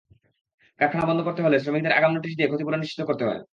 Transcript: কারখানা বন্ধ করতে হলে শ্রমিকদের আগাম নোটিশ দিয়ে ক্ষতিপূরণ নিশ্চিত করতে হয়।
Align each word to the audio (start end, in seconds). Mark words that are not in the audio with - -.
কারখানা 0.79 1.05
বন্ধ 1.09 1.21
করতে 1.23 1.41
হলে 1.43 1.57
শ্রমিকদের 1.59 1.95
আগাম 1.97 2.11
নোটিশ 2.13 2.33
দিয়ে 2.35 2.49
ক্ষতিপূরণ 2.49 2.79
নিশ্চিত 2.81 3.01
করতে 3.09 3.23
হয়। 3.25 3.41